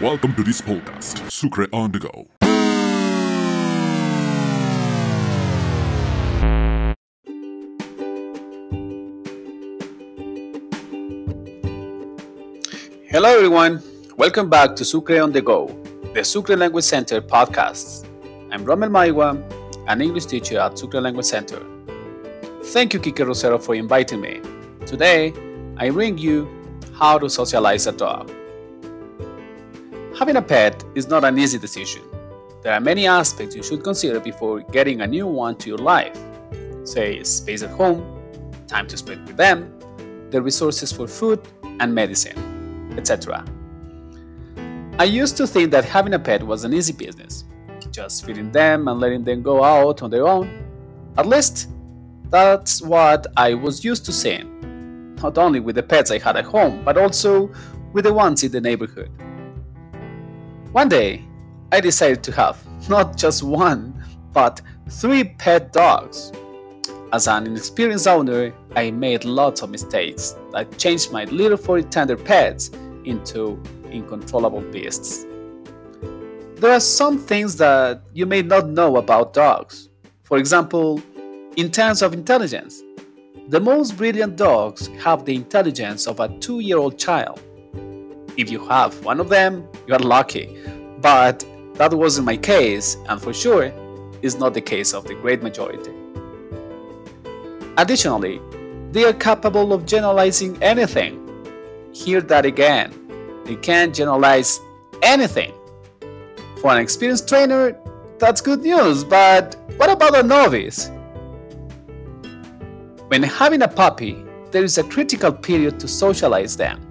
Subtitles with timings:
[0.00, 2.28] Welcome to this podcast, Sucre on the Go.
[13.10, 13.82] Hello, everyone.
[14.16, 15.66] Welcome back to Sucre on the Go,
[16.14, 18.06] the Sucre Language Center podcast.
[18.52, 19.42] I'm Romel Maiwa,
[19.88, 21.60] an English teacher at Sucre Language Center.
[22.66, 24.40] Thank you, Kike Rosero, for inviting me.
[24.86, 25.32] Today,
[25.76, 26.48] I bring you
[26.94, 28.37] how to socialize a dog.
[30.18, 32.02] Having a pet is not an easy decision.
[32.64, 36.18] There are many aspects you should consider before getting a new one to your life.
[36.82, 38.02] Say, space at home,
[38.66, 39.78] time to spend with them,
[40.30, 41.46] the resources for food
[41.78, 43.44] and medicine, etc.
[44.98, 47.44] I used to think that having a pet was an easy business,
[47.92, 50.50] just feeding them and letting them go out on their own.
[51.16, 51.68] At least,
[52.28, 56.44] that's what I was used to seeing, not only with the pets I had at
[56.44, 57.52] home, but also
[57.92, 59.12] with the ones in the neighborhood.
[60.72, 61.24] One day,
[61.72, 62.58] I decided to have
[62.90, 66.30] not just one, but three pet dogs.
[67.10, 72.18] As an inexperienced owner, I made lots of mistakes that changed my little furry tender
[72.18, 72.70] pets
[73.06, 73.58] into
[73.90, 75.24] uncontrollable beasts.
[76.56, 79.88] There are some things that you may not know about dogs.
[80.24, 81.02] For example,
[81.56, 82.82] in terms of intelligence,
[83.48, 87.40] the most brilliant dogs have the intelligence of a two year old child.
[88.38, 90.56] If you have one of them, you are lucky.
[91.00, 91.44] But
[91.74, 93.72] that wasn't my case, and for sure,
[94.22, 95.90] is not the case of the great majority.
[97.76, 98.40] Additionally,
[98.92, 101.18] they are capable of generalizing anything.
[101.92, 102.94] Hear that again.
[103.44, 104.60] They can generalize
[105.02, 105.52] anything.
[106.60, 107.76] For an experienced trainer,
[108.20, 110.92] that's good news, but what about a novice?
[113.08, 116.84] When having a puppy, there is a critical period to socialize them.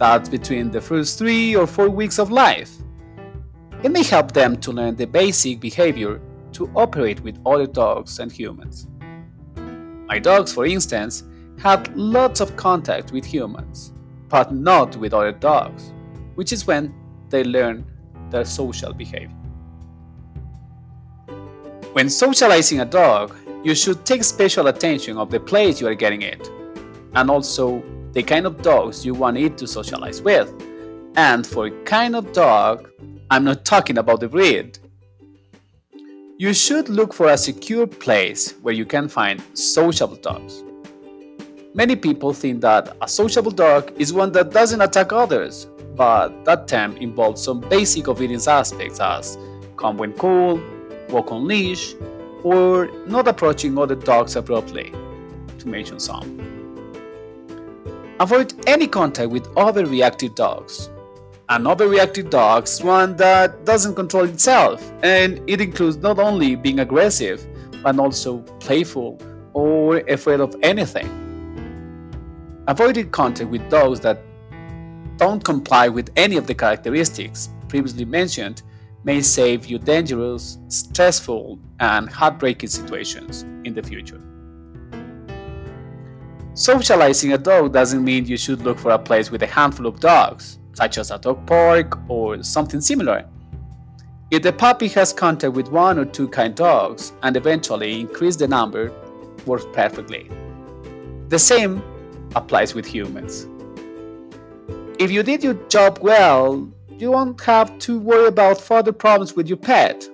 [0.00, 2.70] That's between the first three or four weeks of life.
[3.82, 6.22] It may help them to learn the basic behavior
[6.52, 8.88] to operate with other dogs and humans.
[10.08, 11.24] My dogs, for instance,
[11.58, 13.92] had lots of contact with humans,
[14.30, 15.92] but not with other dogs,
[16.34, 16.94] which is when
[17.28, 17.84] they learn
[18.30, 19.36] their social behavior.
[21.92, 26.22] When socializing a dog, you should take special attention of the place you are getting
[26.22, 26.50] it,
[27.14, 27.82] and also
[28.12, 30.52] the kind of dogs you want it to socialize with.
[31.16, 32.88] And for kind of dog,
[33.30, 34.78] I'm not talking about the breed.
[36.38, 40.64] You should look for a secure place where you can find sociable dogs.
[41.74, 46.66] Many people think that a sociable dog is one that doesn't attack others, but that
[46.66, 49.38] term involves some basic obedience aspects as
[49.76, 50.60] come when cool,
[51.10, 51.94] walk on leash,
[52.42, 54.92] or not approaching other dogs abruptly,
[55.58, 56.59] to mention some.
[58.20, 60.90] Avoid any contact with overreactive dogs.
[61.48, 66.80] An overreactive dog is one that doesn't control itself, and it includes not only being
[66.80, 67.46] aggressive,
[67.82, 69.18] but also playful
[69.54, 71.08] or afraid of anything.
[72.68, 74.20] Avoiding contact with dogs that
[75.16, 78.60] don't comply with any of the characteristics previously mentioned
[79.02, 84.20] may save you dangerous, stressful, and heartbreaking situations in the future.
[86.60, 89.98] Socializing a dog doesn't mean you should look for a place with a handful of
[89.98, 93.24] dogs, such as a dog park or something similar.
[94.30, 98.46] If the puppy has contact with one or two kind dogs and eventually increase the
[98.46, 98.92] number,
[99.46, 100.30] works perfectly.
[101.28, 101.82] The same
[102.36, 103.48] applies with humans.
[104.98, 109.48] If you did your job well, you won't have to worry about further problems with
[109.48, 110.06] your pet,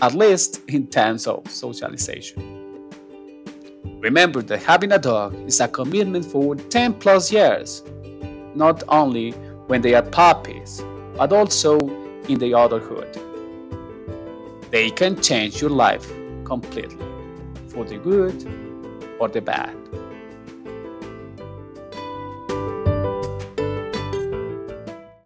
[0.00, 2.59] at least in terms of socialization.
[4.00, 7.82] Remember that having a dog is a commitment for 10 plus years,
[8.54, 9.32] not only
[9.66, 10.82] when they are puppies,
[11.16, 11.78] but also
[12.26, 13.20] in the adulthood.
[14.70, 16.10] They can change your life
[16.44, 17.04] completely,
[17.68, 18.48] for the good
[19.18, 19.76] or the bad.